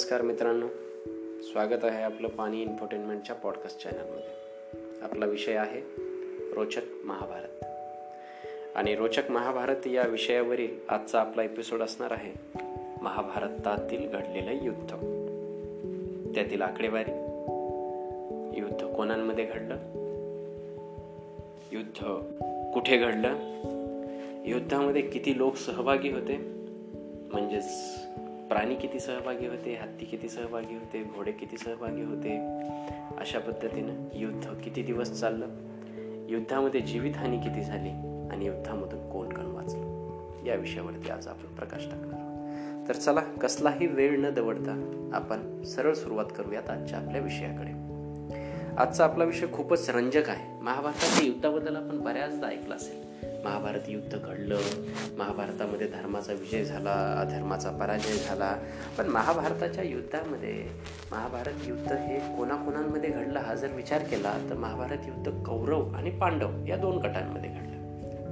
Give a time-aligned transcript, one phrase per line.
[0.00, 0.66] नमस्कार मित्रांनो.
[1.42, 4.32] स्वागत आहे आपलं पाणी इन्फोटेनमेंटच्या पॉडकास्ट चॅनलमध्ये.
[5.02, 5.80] आपला विषय आहे
[6.54, 7.64] रोचक महाभारत.
[8.76, 12.32] आणि रोचक महाभारत या विषयावरील आजचा आपला एपिसोड असणार आहे
[13.02, 14.90] महाभारतातील घडलेलं युद्ध.
[16.34, 17.10] त्यातील आकडेवारी.
[18.60, 19.76] युद्ध कोणांमध्ये घडलं?
[21.72, 22.04] युद्ध
[22.74, 23.36] कुठे घडलं?
[24.44, 26.36] युद्धामध्ये किती लोक सहभागी होते?
[27.32, 27.96] म्हणजेच
[28.50, 32.36] प्राणी किती सहभागी होते हत्ती किती सहभागी होते घोडे किती सहभागी होते
[33.18, 35.46] अशा पद्धतीनं युद्ध किती दिवस चाललं?
[36.28, 37.88] युद्धामध्ये जीवितहानी किती झाली
[38.30, 40.46] आणि युद्धामधून कोण कोण वाचलं?
[40.46, 42.30] या विषयावरती आज आपण प्रकाश टाकणार
[42.88, 47.70] तर चला कसलाही वेळ न दवडता आपण सरळ सुरुवात करूयात आजच्या आपल्या विषयाकडे.
[48.78, 50.60] आजचा आपला विषय खूपच रंजक आहे.
[50.60, 53.09] महाभारताच्या युद्धाबद्दल आपण बऱ्याचदा ऐकलं असेल.
[53.44, 54.58] महाभारत युद्ध घडलं.
[55.18, 58.56] महाभारतामध्ये धर्माचा विजय झाला अधर्माचा पराजय झाला.
[58.98, 60.68] पण महाभारताच्या युद्धामध्ये
[61.12, 66.66] महाभारत युद्ध हे कोणाकोणांमध्ये घडलं हा जर विचार केला तर महाभारत युद्ध कौरव आणि पांडव
[66.66, 67.70] या दोन गटांमध्ये घडलं.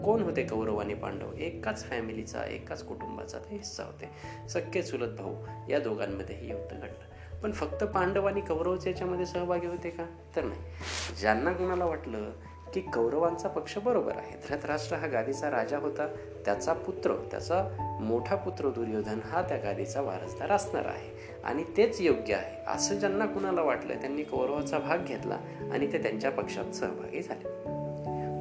[0.03, 1.33] कोण होते कौरव आणि पांडव?
[1.39, 4.09] एकाच फॅमिलीचा एकाच कुटुंबाचा ते हिस्सा होते.
[4.49, 5.35] सख्खे चुलत भाऊ
[5.71, 7.41] या दोघांमध्ये हे युद्ध घडलं.
[7.41, 10.05] पण फक्त पांडव आणि कौरवच याच्यामध्ये सहभागी होते का?
[10.37, 10.61] तर नाही.
[11.21, 12.31] ज्यांना कोणाला वाटलं
[12.75, 14.49] की कौरवांचा पक्ष बरोबर आहे.
[14.49, 16.07] धृतराष्ट्र हा गादीचा राजा होता.
[16.45, 17.65] त्याचा पुत्र त्याचा
[18.01, 21.39] मोठा पुत्र दुर्योधन हा त्या गादीचा वारसदार असणार आहे.
[21.45, 22.71] आणि तेच योग्य आहे.
[22.71, 25.39] असं ज्यांना कुणाला वाटलं त्यांनी कौरवाचा भाग घेतला
[25.73, 27.49] आणि ते त्यांच्या पक्षात सहभागी झाले.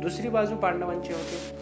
[0.02, 1.58] दुसरी बाजू पांडवांची होती.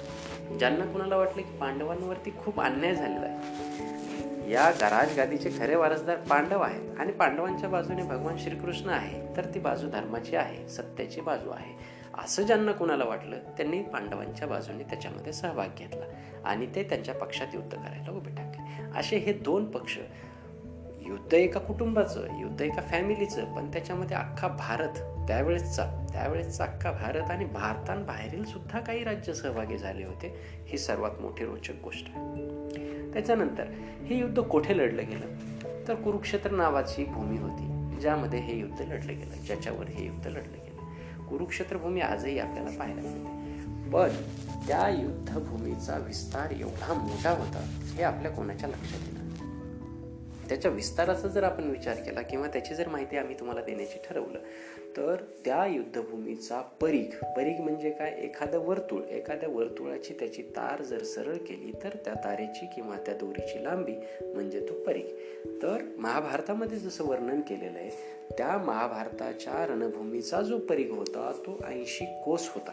[0.60, 3.66] ज्यांना कुणाला वाटलं की पांडवांवरती खूप अन्याय झालेला आहे.
[4.52, 4.72] या
[5.18, 7.00] गादीचे खरे वारसदार पांडव आहेत.
[7.00, 11.95] आणि पांडवांच्या बाजूने भगवान श्रीकृष्ण आहे तर ती बाजू धर्माची आहे सत्याची बाजू आहे.
[12.18, 16.06] असं ज्यांना कुणाला वाटलं त्यांनी पांडवांच्या बाजूने त्याच्यामध्ये सहभाग घेतला
[16.46, 19.98] आणि ते त्यांच्या पक्षात युद्ध करायला उभे टाकले असे हे दोन पक्ष
[21.08, 24.94] युद्ध एका कुटुंबाचं युद्ध एका फॅमिलीचं पण त्याच्यामध्ये अख्खा भारत
[25.28, 30.36] त्यावेळेसचा त्यावेळेसचा अख्खा भारत आणि भारतांबाहेरील सुद्धा काही राज्य सहभागी झाले होते
[30.66, 33.14] ही सर्वात मोठी रोचक गोष्ट आहे.
[33.14, 33.64] त्याच्यानंतर
[34.06, 35.88] हे युद्ध कोठे लढलं गेलं?
[35.88, 40.65] तर कुरुक्षेत्र नावाची भूमी होती ज्यामध्ये हे युद्ध लढलं गेलं ज्याच्यावर हे युद्ध लढलं गेलं.
[41.30, 43.36] कुरुक्षेत्र भूमी आजही आपल्याला पाहायला मिळते.
[43.92, 44.10] पण
[44.68, 47.60] त्या युद्धभूमीचा विस्तार एवढा मोठा होता
[47.96, 49.15] हे आपल्या कोणाच्या लक्षात येणार
[50.50, 54.40] त्याच्या विस्ताराचा जर आपण विचार केला किंवा त्याची जर माहिती आम्ही तुम्हाला देण्याची ठरवलं
[54.98, 58.12] तर त्या युद्धभूमीचा परीघ परीघ म्हणजे काय?
[58.12, 63.64] एखादं वर्तुळ एखाद्या वर्तुळाची त्याची तार जर सरळ केली तर त्या तारेची किंवा त्या दोरीची
[63.64, 65.06] लांबी म्हणजे तो परीघ.
[65.64, 67.90] तर महाभारतामध्ये जसं वर्णन केलेलं आहे
[68.38, 72.72] त्या महाभारताच्या रणभूमीचा जो परीघ होता तो ऐंशी कोस होता.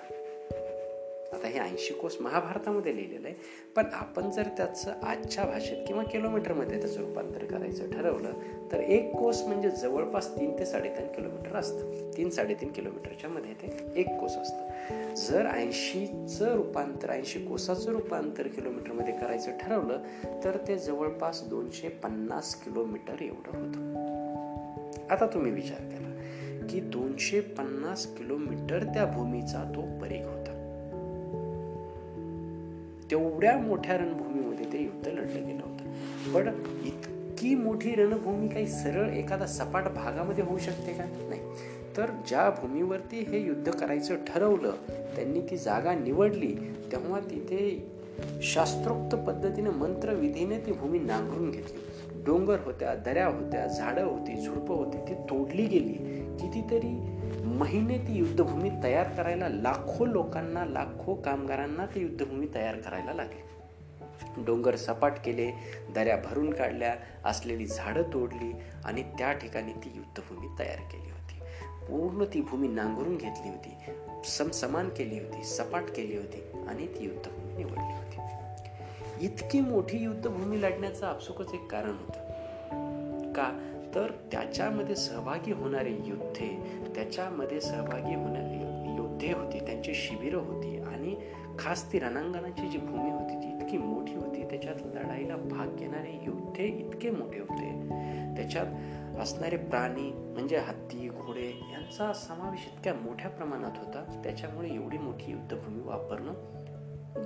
[1.52, 3.36] हे ऐंशी कोस महाभारतामध्ये लिहिलेलं आहे.
[3.76, 8.32] पण आपण जर त्याचं आजच्या भाषेत किंवा किलोमीटरमध्ये त्याचं रूपांतर करायचं ठरवलं
[8.72, 12.10] तर एक कोस म्हणजे जवळपास तीन ते साडेतीन किलोमीटर असतं.
[12.16, 14.68] तीन साडेतीन किलोमीटरच्या मध्ये ते एक कोस असतं.
[15.14, 20.02] जर ऐंशीचं रूपांतर ऐंशी कोसाचं रूपांतर किलोमीटरमध्ये करायचं ठरवलं
[20.44, 24.12] तर ते जवळपास दोनशे पन्नास किलोमीटर एवढं होतं.
[25.10, 26.12] आता तुम्ही विचार केला
[26.66, 30.41] की दोनशे पन्नास किलोमीटर त्या भूमीचा तो परीघ होता.
[33.12, 35.84] तेवढ्या मोठ्या रणभूमीमध्ये ते युद्ध लढलं गेलं होतं.
[36.32, 36.48] पण
[36.84, 41.04] इतकी मोठी रणभूमी काही सरळ एखादा सपाट भागामध्ये होऊ शकते का?
[41.28, 41.40] नाही.
[41.96, 46.56] तर ज्या भूमीवरती हे युद्ध करायचं ठरवलं त्यांनी ती जागा निवडली
[46.92, 47.90] तेव्हा तिथे
[48.42, 51.80] शास्त्रोक्त पद्धतीने मंत्रविधीने ती भूमी नांगरून घेतली.
[52.26, 55.92] डोंगर होत्या दऱ्या होत्या झाडं होती झुडपं होती ती तोडली गेली.
[56.40, 57.18] कितीतरी
[57.62, 63.40] महिने ती युद्धभूमी तयार करायला लाखो लोकांना लाखो कामगारांना ती युद्धभूमी तयार करायला लागली.
[64.44, 65.52] डोंगर सपाट केले
[65.94, 68.52] दऱ्या भरून काढल्या असलेली झाडं तोडली
[68.84, 71.38] आणि त्या ठिकाणी ती युद्धभूमी तयार केली होती.
[71.86, 73.76] पूर्ण ती भूमी नांगरून घेतली होती
[74.24, 78.18] समसमान केली होती सपाट केली होती आणि ती युद्धभूमी निवडली होती.
[79.26, 82.32] इतकी मोठी युद्धभूमी लढण्याचं आपसुकच एक कारण होतं.
[83.32, 83.71] का?
[83.94, 88.62] तर त्याच्यामध्ये सहभागी होणारे योद्धे त्याच्यामध्ये सहभागी होणारे
[88.96, 91.16] योद्धे होते त्यांची शिबिरं होती आणि
[91.58, 96.64] खास ती रणांगणाची जी भूमी होती ती इतकी मोठी होती त्याच्यात लढाईला भाग घेणारे योद्धे
[96.64, 97.70] इतके मोठे होते.
[98.36, 98.66] त्याच्यात
[99.20, 105.80] असणारे प्राणी म्हणजे हत्ती घोडे यांचा समावेश इतक्या मोठ्या प्रमाणात होता त्याच्यामुळे एवढी मोठी युद्धभूमी
[105.80, 106.32] वापरणं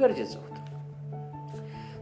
[0.01, 0.76] गरजेचं होतं.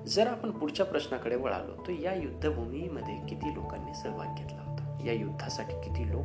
[0.06, 4.99] जर आपण पुढच्या प्रश्नाकडे वळालो तर या युद्धभूमीमध्ये किती लोकांनी सहभाग घेतला होता?
[5.06, 6.23] या युद्धासाठी किती लोक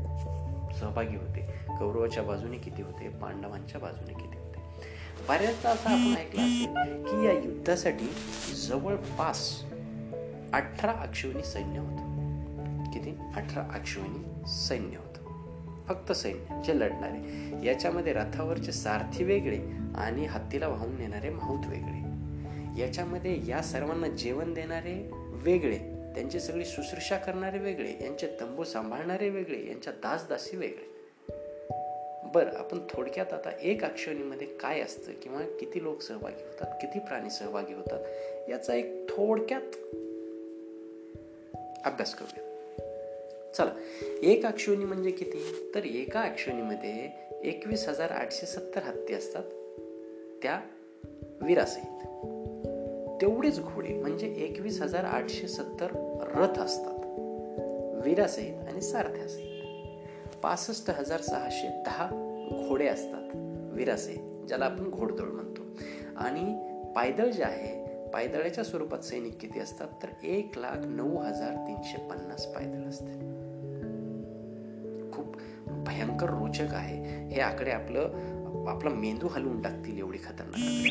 [0.76, 1.42] सहभागी होते?
[1.68, 3.10] कौरवाच्या बाजूने किती होते?
[3.10, 4.60] पांडवांच्या बाजूने किती होते?
[5.30, 8.14] बऱ्याचदा असं आपण ऐकलं असेल की या युद्धासाठी
[8.68, 9.64] जवळपास
[10.54, 12.20] अठरा अक्षविणी सैन्य होतं.
[12.92, 13.10] किती?
[13.36, 15.10] अठरा अक्षविणी सैन्य होतं.
[15.88, 17.50] फक्त सैन्य जे लढणारे.
[17.66, 19.60] याच्यामध्ये रथावरचे सारथी वेगळे
[19.96, 22.09] आणि हत्तीला वाहून नेणारे माहूत वेगळे.
[22.80, 25.78] याच्यामध्ये या सर्वांना जेवण देणारे वेगळे
[26.16, 30.90] त्यांची सगळी शुश्रूषा करणारे वेगळे यांचे तंबू सांभाळणारे वेगळे यांच्या दासदासी वेगळे.
[32.34, 37.30] बरं आपण थोडक्यात आता एक अक्षोणीमध्ये काय असतं किंवा किती लोक सहभागी होतात किती प्राणी
[37.30, 38.06] सहभागी होतात
[38.50, 39.76] याचा एक थोडक्यात
[41.86, 42.46] अभ्यास करूया.
[43.58, 43.74] चला
[44.22, 45.72] एक अक्षोणी म्हणजे किती?
[45.76, 47.10] तर एका अक्षोणीमध्ये
[47.44, 49.44] एकवीस हजार आठशे सत्तर हत्ती असतात
[50.44, 50.62] त्या
[51.42, 52.00] वीरासहित.
[53.22, 55.88] तेवढेच घोडे म्हणजे एकवीस हजार आठशे सत्तर
[56.22, 57.00] रथ असतात.
[58.06, 59.50] वीरासहित आणि सारथ्यासहित.
[60.44, 62.08] पासष्ट हजार सहाशे दहा
[62.68, 63.36] घोडे असतात
[63.74, 65.62] वीरासहित ज्याला आपण घोडदळ म्हणतो.
[66.18, 66.58] आणि
[66.96, 69.88] पायदळ जे आहे पायदळाच्या स्वरूपात सैनिक किती असतात?
[70.04, 73.14] तर एक लाख नऊ हजार तीनशे पन्नास पायदळ असते
[75.12, 75.36] खूप
[75.68, 77.28] भयंकर रोचक आहे.
[77.28, 78.02] हे आकडे आपलं
[78.68, 80.86] आपला मेंदू हलवून टाकतील एवढी खतरनाक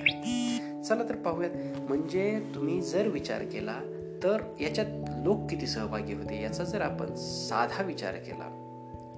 [0.89, 1.51] चला तर पाहूयात.
[1.89, 3.81] म्हणजे तुम्ही जर विचार केला
[4.23, 4.87] तर याच्यात
[5.25, 8.65] लोक किती सहभागी होते याचा जर आपण साधा विचार केला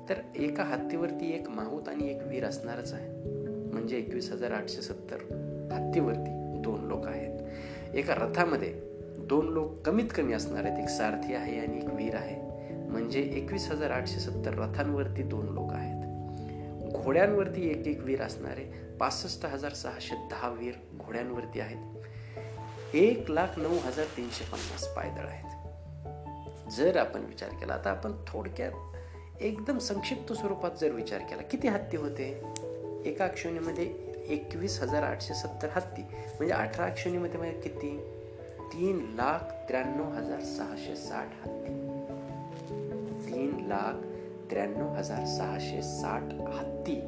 [0.09, 3.09] तर एका हत्तीवरती एक माहूत आणि एक वीर असणारच आहे.
[3.73, 5.17] म्हणजे एकवीस हजार आठशे सत्तर
[5.73, 7.41] हत्तीवरती दोन लोक आहेत.
[7.95, 8.75] एका रथामध्ये
[9.19, 10.79] दोन लोक कमीत कमी असणार आहेत.
[10.79, 12.51] एक सारथी आहे आणि एक वीर आहे.
[12.89, 16.00] म्हणजे एकवीस हजार आठशे सत्तर रथांवरती दोन लोक आहेत.
[17.05, 22.05] घोड्यांवरती एक एक वीर असणारे पासष्ट हजार सहाशे दहा वीर घोड्यांवरती आहेत.
[22.95, 25.51] एक लाख नऊ हजार तीनशे पन्नास पायदळ आहेत.
[26.71, 28.73] जर आपण विचार केला आता आपण थोडक्यात
[29.41, 32.43] एकदम संक्षिप्त स्वरूपात जर विचार केला किती हत्ती होते?
[33.05, 33.85] एका क्षणीमध्ये
[34.29, 36.03] एकवीस हजार आठशे सत्तर हत्ती.
[36.03, 38.17] म्हणजे अठरा अक्षोणीमध्ये म्हणजे किती?
[38.61, 41.73] तीन लाख त्र्याण्णव हजार सहाशे साठ हत्ती.
[43.33, 44.07] तीन लाख
[44.51, 46.23] त्र्याण्णव हजार सहाशे साठ
[46.55, 47.01] हत्ती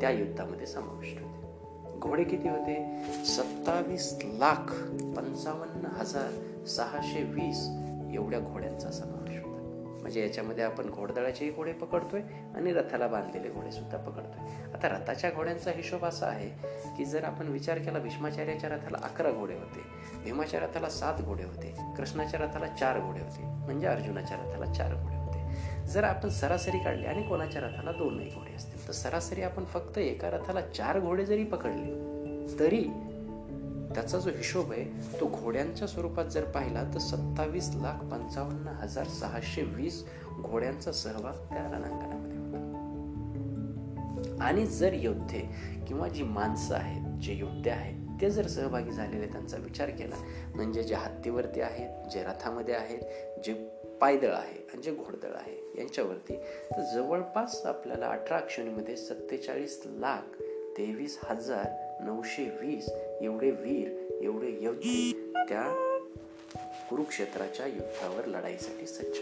[0.00, 1.98] त्या युद्धामध्ये समाविष्ट होते.
[1.98, 3.04] घोडे किती होते?
[3.24, 4.72] सत्तावीस लाख
[5.16, 7.68] पंचावन्न हजार सहाशे वीस
[8.14, 10.00] एवढ्या घोड्यांचा समावेश होता.
[10.00, 12.20] म्हणजे याच्यामध्ये आपण घोडदळाचेही घोडे पकडतोय
[12.54, 14.72] आणि रथाला बांधलेले घोडे सुद्धा पकडतोय.
[14.74, 16.48] आता रथाच्या घोड्यांचा हिशोब असा आहे
[16.96, 19.82] की जर आपण विचार केला भीष्माचार्याच्या रथाला अकरा घोडे होते
[20.24, 25.15] भीमाच्या रथाला सात घोडे होते कृष्णाच्या रथाला चार घोडे होते म्हणजे अर्जुनाच्या रथाला चार घोडे
[25.86, 30.30] जर आपण सरासरी काढली आणि कोणाच्या रथाला दोनही घोडे असतील तर सरासरी आपण फक्त एका
[30.30, 32.82] रथाला चार घोडे जरी पकडले तरी
[33.94, 34.84] त्याचा जो हिशोब आहे
[35.20, 40.04] तो घोड्यांच्या स्वरूपात जर पाहिला तर सत्तावीस लाख पंचावन्न हजार सहाशे वीस
[40.40, 42.72] घोड्यांचा सहभाग त्या रणांगणामध्ये होता.
[44.44, 45.40] आणि जर योद्धे
[45.88, 50.16] किंवा जी माणसं आहेत जे योद्धे आहेत ते जर सहभागी झालेले त्यांचा विचार केला
[50.54, 53.00] म्हणजे जे हत्तीवरती आहेत जे रथामध्ये आहेत
[53.44, 56.36] जे पायदळ आहे आणि जे घोडदळ आहे यांच्यावरती.
[56.70, 60.42] तर जवळपास आपल्याला अठरा अक्षणीमध्ये सत्तेचाळीस लाख
[60.78, 61.66] तेवीस हजार
[62.00, 62.88] नऊशे वीस
[63.20, 65.12] एवढे वीर एवढे योद्धे
[65.48, 65.64] त्या
[66.90, 69.18] कुरुक्षेत्राच्या युद्धावर लढाईसाठी सज्ज.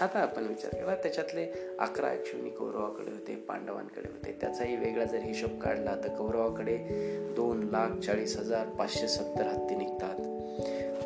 [0.00, 4.36] आता आपण विचार केला त्याच्यातले अकरा ॲक्शनी कौरवाकडे होते पांडवांकडे होते.
[4.40, 6.76] त्याचाही वेगळा जर हिशोब काढला तर कौरवाकडे
[7.36, 10.35] दोन लाख चाळीस हजार पाचशे सत्तर हत्ती निघतात.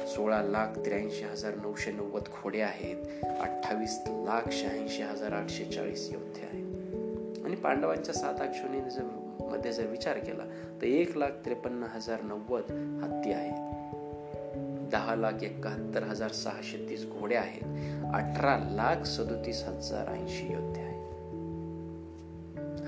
[0.06, 2.97] सोळा लाख त्र्याऐंशी हजार नऊशे नव्वद घोडे आहेत.
[3.25, 7.44] अठ्ठावीस लाख शहाऐंशी हजार आठशे चाळीस योद्धे आहेत.
[7.44, 9.02] आणि पांडवांच्या सात अक्षोनी जर
[9.40, 10.44] मध्ये जर विचार केला
[10.82, 12.62] तर एक लाख त्रेपन्न हजार नव्वद
[13.02, 13.70] हत्ती आहेत.
[14.90, 17.62] दहा लाख एकाहत्तर हजार सहाशे तीस घोडे आहेत.
[18.14, 21.00] अठरा लाख सदोतीस हजार ऐंशी योद्धे आहेत.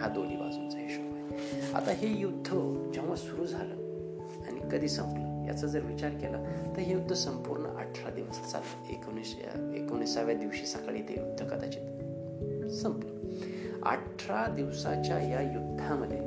[0.01, 1.75] हा दोन्ही बाजूंचा हिशोब आहे.
[1.75, 2.49] आता हे युद्ध
[2.93, 3.75] जेव्हा सुरू झालं
[4.47, 5.32] आणि कधी संपलं?
[5.53, 8.91] याचा जर विचार केला तर हे युद्ध संपूर्ण अठरा दिवस चाललं.
[8.91, 9.37] एकोणीस
[9.75, 11.83] एकोणीसाव्या दिवशी सकाळी ते युद्ध कदाचित
[12.71, 13.13] संपलं.
[13.83, 16.19] अठरा दिवसाच्या या युद्धामध्ये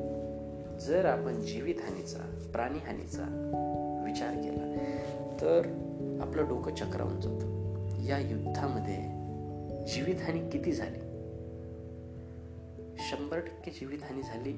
[0.80, 3.24] जर आपण जीवितहानीचा प्राणीहानीचा
[4.06, 4.66] विचार केला
[5.42, 5.58] तर
[6.22, 7.66] आपलं डोकं चक्रावून जातं.
[8.04, 8.98] या युद्धामध्ये
[9.86, 11.00] जीवितहानी किती झाली?
[12.98, 14.58] शंभर टक्के जीवितहानी झाली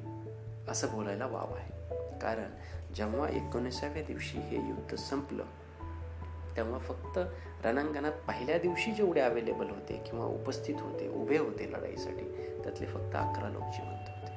[0.69, 1.86] असं बोलायला वाव आहे.
[2.21, 2.49] कारण
[2.93, 5.43] जेव्हा एकोणीसाव्या दिवशी हे युद्ध संपलं
[6.55, 7.19] तेव्हा फक्त
[7.65, 12.23] रणांगणात पहिल्या दिवशी जेवढे अवेलेबल होते किंवा उपस्थित होते उभे होते लढाईसाठी
[12.63, 14.27] त्यातले फक्त अकरा लोक जिवंत होते.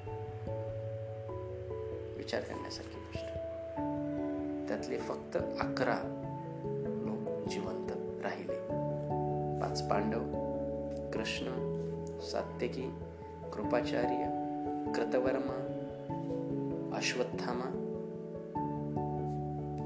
[2.17, 3.27] विचार करण्यासारखी गोष्ट.
[4.69, 6.27] त्यातले फक्त अकरा
[7.05, 7.91] लोक जिवंत
[8.27, 8.57] राहिले.
[9.61, 10.23] पाच पांडव
[11.11, 11.47] कृष्ण
[12.21, 12.91] सात्यकी
[13.53, 14.41] कृपाचार्य
[14.95, 15.80] कृतवर्मा
[16.95, 17.87] अश्वत्थामा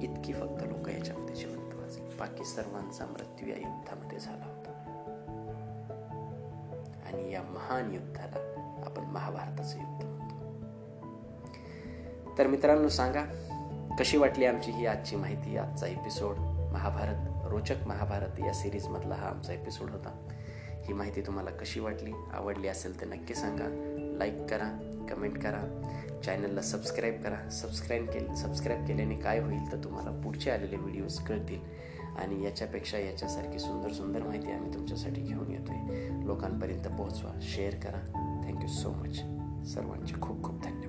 [0.02, 2.16] इतकी फक्त लोक याच्यामध्ये जिवंत वाचली.
[2.18, 4.70] बाकी सर्वांचा मृत्यू या युद्धामध्ये झाला होता.
[7.06, 8.36] आणि या महान युद्धाला
[8.86, 10.34] आपण महाभारताचं युद्ध म्हणतो.
[12.38, 13.22] तर मित्रांनो सांगा
[14.00, 16.36] कशी वाटली आमची ही आजची माहिती आजचा एपिसोड
[16.72, 20.28] महाभारत रोचक महाभारत या सिरीजमधला हा आमचा एपिसोड होता.
[20.84, 22.12] ही माहिती तुम्हाला कशी वाटली?
[22.32, 23.64] आवडली असेल तर नक्की सांगा.
[24.18, 25.90] लाईक करा कमेंट करा.
[26.24, 27.50] चॅनलला सबस्क्राईब करा.
[27.50, 31.60] सबस्क्राईब केलं सबस्क्राईब केल्याने काय होईल तर तुम्हाला पुढचे आलेले व्हिडिओज कळतील.
[32.18, 37.38] आणि याच्यापेक्षा याच्यासारखी सुंदर सुंदर माहिती आम्ही तुमच्यासाठी घेऊन येतो आहे लोकांपर्यंत पोहोचवा.
[37.42, 38.00] शेअर करा.
[38.46, 39.16] थँक्यू सो मच
[39.68, 40.83] सर्वांचे खूप खूप धन्यवाद.